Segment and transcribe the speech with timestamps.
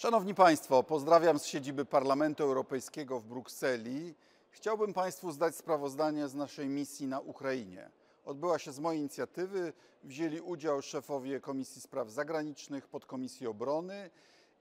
[0.00, 4.14] Szanowni Państwo, pozdrawiam z siedziby Parlamentu Europejskiego w Brukseli.
[4.50, 7.90] Chciałbym Państwu zdać sprawozdanie z naszej misji na Ukrainie.
[8.24, 9.72] Odbyła się z mojej inicjatywy,
[10.04, 14.10] wzięli udział szefowie Komisji Spraw Zagranicznych, Podkomisji Obrony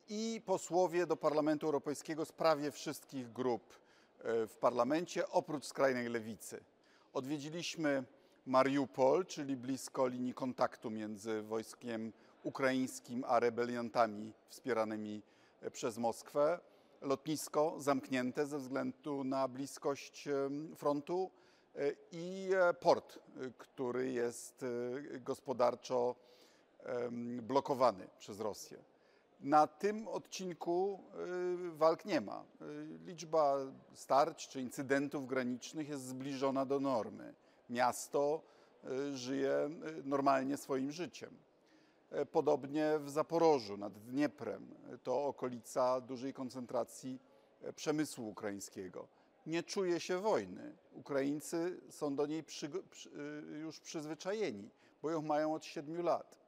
[0.09, 3.73] i posłowie do Parlamentu Europejskiego z prawie wszystkich grup
[4.19, 6.63] e, w parlamencie, oprócz skrajnej lewicy.
[7.13, 8.03] Odwiedziliśmy
[8.45, 12.13] Mariupol, czyli blisko linii kontaktu między wojskiem
[12.43, 15.21] ukraińskim a rebeliantami wspieranymi
[15.61, 16.59] e, przez Moskwę.
[17.01, 21.31] Lotnisko zamknięte ze względu na bliskość em, frontu
[21.75, 26.15] e, i e, port, e, który jest e, gospodarczo
[27.41, 28.77] blokowany przez Rosję.
[29.39, 31.03] Na tym odcinku
[31.73, 32.43] walk nie ma.
[33.05, 33.57] Liczba
[33.93, 37.33] starć czy incydentów granicznych jest zbliżona do normy.
[37.69, 38.41] Miasto
[39.13, 39.69] żyje
[40.03, 41.37] normalnie swoim życiem.
[42.11, 44.75] E, Podobnie w Zaporożu nad Dnieprem.
[45.03, 47.19] To okolica dużej koncentracji
[47.61, 49.07] e, przemysłu ukraińskiego.
[49.45, 50.75] Nie czuje się wojny.
[50.93, 52.69] Ukraińcy są do niej przy,
[53.61, 54.69] już przyzwyczajeni,
[55.01, 56.39] bo ją mają od siedmiu lat.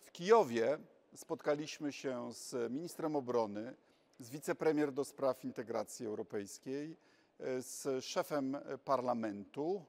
[0.00, 0.78] W Kijowie
[1.14, 3.74] spotkaliśmy się z ministrem obrony,
[4.18, 6.96] z wicepremier do spraw integracji europejskiej,
[7.38, 9.84] e, z szefem parlamentu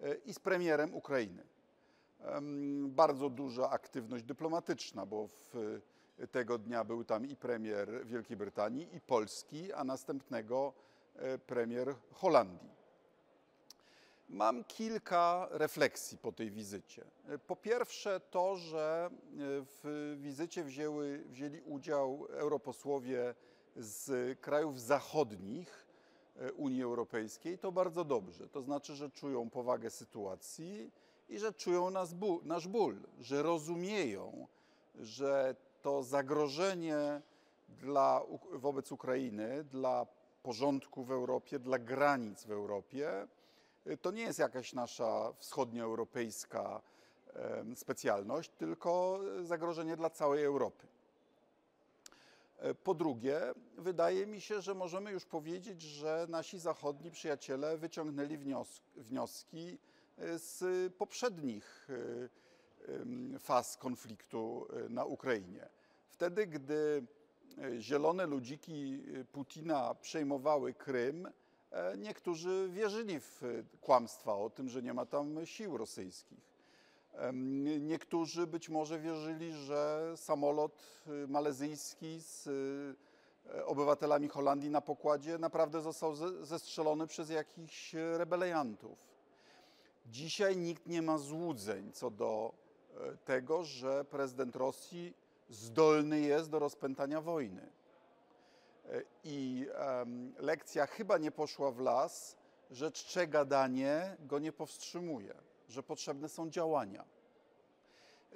[0.00, 1.55] e, i z premierem Ukrainy.
[2.88, 5.80] Bardzo duża aktywność dyplomatyczna, bo w
[6.30, 10.72] tego dnia był tam i premier Wielkiej Brytanii, i Polski, a następnego
[11.16, 12.76] e, premier Holandii.
[14.28, 17.04] Mam kilka refleksji po tej wizycie.
[17.46, 19.10] Po pierwsze, to, że
[19.82, 23.34] w wizycie wzięły, wzięli udział europosłowie
[23.76, 25.86] z krajów zachodnich
[26.36, 28.48] e, Unii Europejskiej, to bardzo dobrze.
[28.48, 30.90] To znaczy, że czują powagę sytuacji
[31.28, 34.46] i że czują nas ból, nasz ból, że rozumieją,
[34.94, 37.22] że to zagrożenie
[37.68, 40.06] dla, wobec Ukrainy, dla
[40.42, 43.28] porządku w Europie, dla granic w Europie,
[43.86, 46.82] y, to nie jest jakaś nasza wschodnioeuropejska
[47.74, 50.86] specjalność, tylko zagrożenie dla całej Europy.
[52.58, 53.40] E, Po drugie,
[53.78, 59.78] wydaje mi się, że możemy już powiedzieć, że nasi zachodni przyjaciele wyciągnęli wnios- wnioski
[60.36, 61.88] z poprzednich
[62.88, 65.68] e, em, faz konfliktu e, na Ukrainie.
[66.08, 67.06] Wtedy, gdy
[67.78, 71.28] zielone ludziki Putina przejmowały Krym,
[71.98, 73.42] niektórzy wierzyli w
[73.80, 76.56] kłamstwa o tym, że nie ma tam sił rosyjskich.
[77.80, 80.82] Niektórzy być może wierzyli, że samolot
[81.24, 88.18] y, malezyjski z y, obywatelami Holandii na pokładzie naprawdę został ze- zestrzelony przez jakichś y,
[88.18, 89.15] rebeliantów.
[90.06, 92.52] Dzisiaj nikt nie ma złudzeń co do
[92.94, 95.14] e, tego, że prezydent Rosji
[95.48, 97.68] zdolny jest do rozpętania wojny.
[98.84, 102.36] E, I em, lekcja chyba nie poszła w las,
[102.70, 105.34] że czcze gadanie go nie powstrzymuje,
[105.68, 107.04] że potrzebne są działania.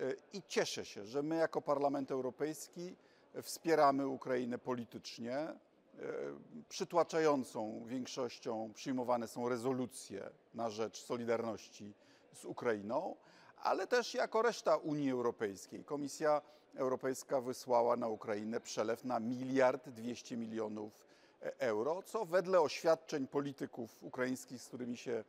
[0.00, 2.96] E, I cieszę się, że my jako Parlament Europejski
[3.42, 5.54] wspieramy Ukrainę politycznie.
[6.00, 11.94] E, Przytłaczającą większością przyjmowane są rezolucje na rzecz solidarności
[12.32, 13.16] z Ukrainą,
[13.56, 15.84] ale też jako reszta Unii Europejskiej.
[15.84, 16.42] Komisja
[16.74, 21.06] Europejska wysłała na Ukrainę przelew na miliard dwieście milionów
[21.42, 25.24] e, euro, co wedle oświadczeń polityków ukraińskich, z którymi się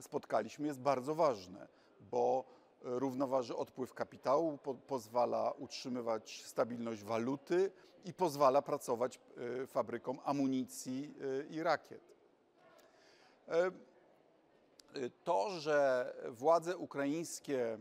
[0.00, 1.68] spotkaliśmy, jest bardzo ważne,
[2.00, 2.44] bo
[2.86, 7.70] równoważy odpływ kapitału, po, pozwala utrzymywać stabilność waluty
[8.04, 9.20] i pozwala pracować
[9.62, 12.00] e, fabrykom amunicji e, i rakiet.
[13.48, 13.70] E,
[15.24, 17.78] To, że władze ukraińskie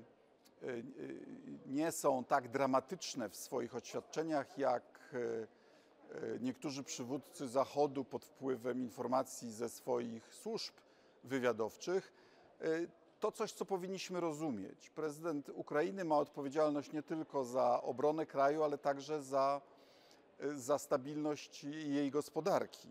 [1.66, 5.16] nie są tak dramatyczne w swoich oświadczeniach, jak
[6.39, 10.73] niektórzy przywódcy Zachodu pod wpływem informacji ze swoich służb
[11.23, 12.13] wywiadowczych,
[13.25, 14.90] to coś, co powinniśmy rozumieć.
[14.90, 19.62] Prezydent Ukrainy ma odpowiedzialność nie tylko za obronę kraju, ale także za,
[20.40, 22.90] e, za stabilność jej gospodarki.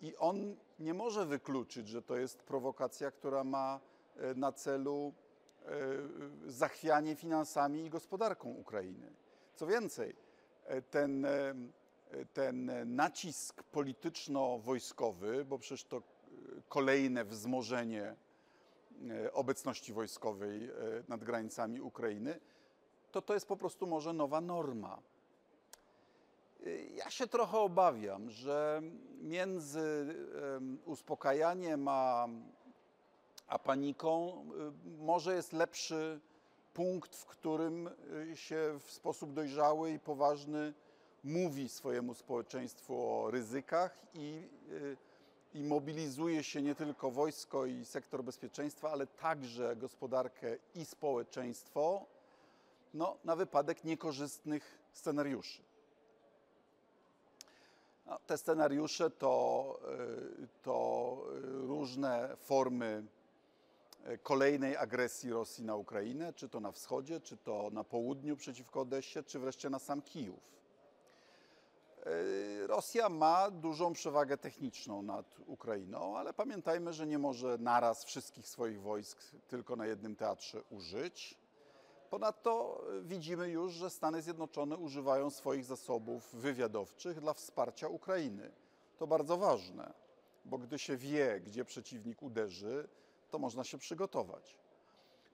[0.00, 3.80] I on nie może wykluczyć, że to jest prowokacja, która ma
[4.16, 5.12] e, na celu
[5.66, 5.70] e,
[6.46, 9.12] zachwianie finansami i gospodarką Ukrainy.
[9.54, 10.16] Co więcej,
[10.90, 11.26] ten,
[12.32, 16.02] ten nacisk polityczno-wojskowy, bo przecież to
[16.68, 18.16] kolejne wzmożenie
[19.32, 20.70] obecności wojskowej e,
[21.08, 22.40] nad granicami Ukrainy,
[23.12, 24.98] to to jest po prostu może nowa norma.
[26.66, 28.82] Y, Ja się trochę obawiam, że
[29.22, 30.14] między
[30.56, 32.28] em, uspokajaniem a,
[33.46, 34.44] a paniką
[34.98, 36.20] może jest lepszy
[36.74, 37.90] punkt, w którym
[38.34, 40.74] się w sposób dojrzały i poważny
[41.24, 44.48] mówi swojemu społeczeństwu o ryzykach i,
[45.54, 52.06] i mobilizuje się nie tylko wojsko i sektor bezpieczeństwa, ale także gospodarkę i społeczeństwo
[52.94, 55.62] no, na wypadek niekorzystnych scenariuszy.
[58.06, 59.80] No, te scenariusze to,
[60.42, 63.04] y, to różne formy
[64.08, 68.80] y, kolejnej agresji Rosji na Ukrainę, czy to na wschodzie, czy to na południu przeciwko
[68.80, 70.54] Odessie, czy wreszcie na sam Kijów.
[72.06, 78.48] Y, Rosja ma dużą przewagę techniczną nad Ukrainą, ale pamiętajmy, że nie może naraz wszystkich
[78.48, 81.38] swoich wojsk tylko na jednym teatrze użyć.
[82.10, 88.50] Ponadto widzimy już, że Stany Zjednoczone używają swoich zasobów wywiadowczych dla wsparcia Ukrainy.
[88.98, 89.92] To bardzo ważne,
[90.44, 92.88] bo gdy się wie, gdzie przeciwnik uderzy,
[93.30, 94.58] to można się przygotować.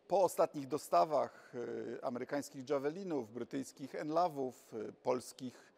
[0.09, 5.70] Po ostatnich dostawach y, amerykańskich javelinów, brytyjskich enlawów, y, polskich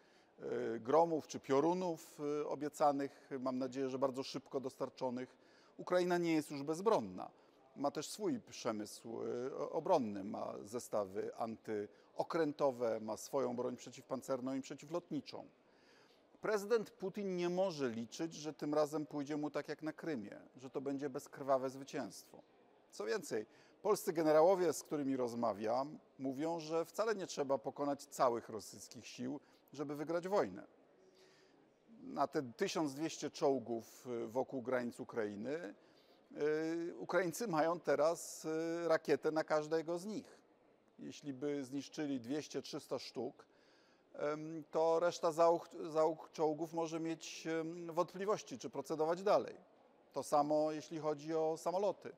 [0.81, 5.37] gromów czy piorunów obiecanych, mam nadzieję, że bardzo szybko dostarczonych,
[5.77, 7.31] Ukraina nie jest już bezbronna
[7.77, 15.45] ma też swój przemysł y, obronny, ma zestawy antyokrętowe, ma swoją broń przeciwpancerną i przeciwlotniczą.
[16.41, 20.71] Prezydent Putin nie może liczyć, że tym razem pójdzie mu tak jak na Krymie, że
[20.71, 22.43] to będzie bezkrwawe zwycięstwo.
[22.91, 23.47] Co więcej,
[23.83, 29.41] polscy generałowie, z którymi rozmawiam, mówią, że wcale nie trzeba pokonać całych rosyjskich sił,
[29.73, 30.67] żeby wygrać wojnę.
[32.03, 35.75] Na te 1200 czołgów y, wokół granic Ukrainy
[36.37, 40.39] Y, Ukraińcy mają teraz y, rakietę na każdego z nich.
[40.99, 43.47] Jeśli by zniszczyli 200-300 sztuk,
[44.71, 47.49] to reszta załóg, załóg czołgów może mieć
[47.87, 49.57] wątpliwości, czy procedować dalej.
[50.13, 52.13] To samo jeśli chodzi o samoloty.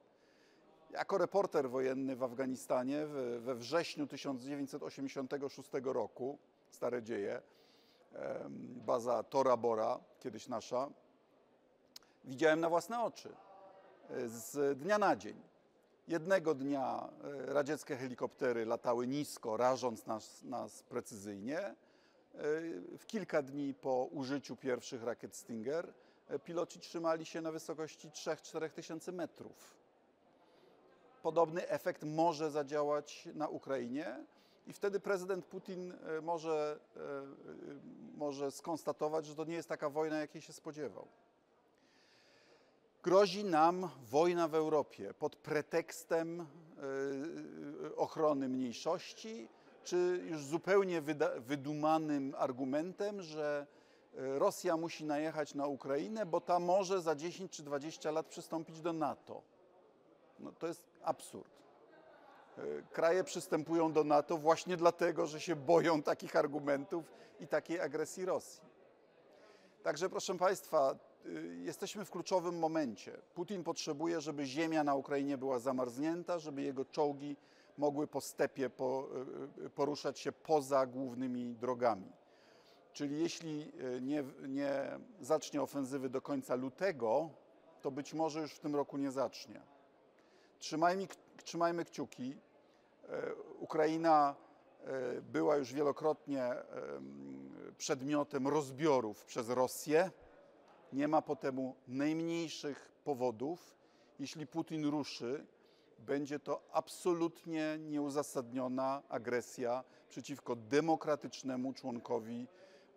[0.94, 3.06] Jako reporter wojenny w Afganistanie
[3.40, 6.38] we wrześniu 1986 roku,
[6.70, 7.42] stare dzieje,
[8.86, 10.90] baza Tora Bora, kiedyś nasza,
[12.24, 13.28] widziałem na własne oczy
[14.26, 15.42] z dnia na dzień.
[16.08, 17.08] Jednego dnia
[17.48, 21.58] e, radzieckie helikoptery latały nisko, rażąc nas, nas precyzyjnie.
[21.60, 21.74] E,
[22.98, 25.94] w kilka dni po użyciu pierwszych rakiet Stinger
[26.28, 29.83] e, piloci trzymali się na wysokości 3-4 tysięcy metrów.
[31.24, 34.24] Podobny efekt może zadziałać na Ukrainie
[34.66, 36.80] i wtedy prezydent Putin może,
[38.16, 41.08] może skonstatować, że to nie jest taka wojna, jakiej się spodziewał.
[43.02, 49.48] Grozi nam wojna w Europie pod pretekstem e, ochrony mniejszości,
[49.84, 51.02] czy już zupełnie
[51.38, 53.66] wydumanym argumentem, że
[54.16, 58.80] e, Rosja musi najechać na Ukrainę, bo ta może za 10 czy 20 lat przystąpić
[58.80, 59.42] do NATO.
[60.38, 61.50] No to jest absurd.
[62.58, 68.24] E, kraje przystępują do NATO właśnie dlatego, że się boją takich argumentów i takiej agresji
[68.24, 68.62] Rosji.
[69.82, 73.12] Także proszę Państwa, Y, jesteśmy w kluczowym momencie.
[73.34, 77.36] Putin potrzebuje, żeby ziemia na Ukrainie była zamarznięta, żeby jego czołgi
[77.78, 78.70] mogły po stepie
[79.64, 82.12] y, poruszać się poza głównymi drogami.
[82.92, 87.30] Czyli jeśli nie, nie zacznie ofensywy do końca lutego,
[87.82, 89.60] to być może już w tym roku nie zacznie.
[90.64, 91.06] Trzymajmy,
[91.44, 92.36] trzymajmy kciuki.
[93.58, 94.34] Ukraina
[95.22, 96.52] była już wielokrotnie
[97.78, 100.10] przedmiotem rozbiorów przez Rosję
[100.92, 103.76] nie ma po temu najmniejszych powodów.
[104.18, 105.46] Jeśli Putin ruszy,
[105.98, 112.46] będzie to absolutnie nieuzasadniona agresja przeciwko demokratycznemu członkowi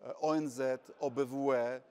[0.02, 0.62] e, ONZ,
[1.00, 1.82] OBWE,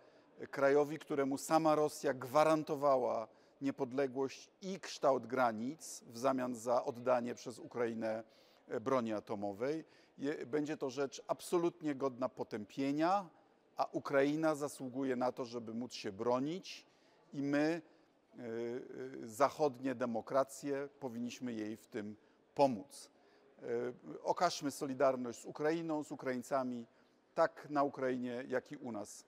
[0.51, 8.25] krajowi, któremu sama Rosja gwarantowała niepodległość i kształt granic w zamian za oddanie przez Ukrainę
[8.69, 9.85] e, broni atomowej.
[10.47, 13.29] Będzie to rzecz absolutnie godna potępienia
[13.77, 16.87] a Ukraina zasługuje na to, żeby móc się bronić
[17.33, 17.83] i my,
[18.39, 22.17] e, e, zachodnie demokracje, powinniśmy jej w tym
[22.55, 23.11] pomóc.
[24.23, 26.87] Okażmy solidarność z Ukrainą, z Ukraińcami,
[27.35, 29.25] tak na Ukrainie, jak i u nas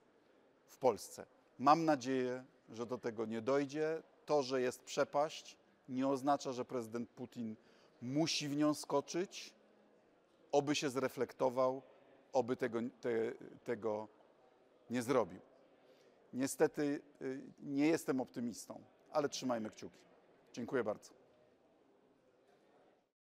[0.65, 1.25] w Polsce.
[1.59, 4.03] Mam nadzieję, że do tego nie dojdzie.
[4.29, 5.57] To, że jest przepaść,
[5.87, 7.55] nie oznacza, że prezydent Putin
[8.01, 9.53] musi w nią skoczyć.
[10.51, 11.81] Oby się zreflektował,
[12.33, 13.09] oby tego, te,
[13.63, 14.07] tego
[14.89, 15.39] nie zrobił.
[16.33, 19.99] Niestety y, nie jestem optymistą, ale trzymajmy kciuki.
[20.53, 21.18] Dziękuję bardzo.